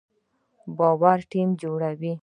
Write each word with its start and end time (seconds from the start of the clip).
باور 0.77 1.19
ټیم 1.31 1.49
جوړوي 1.61 2.13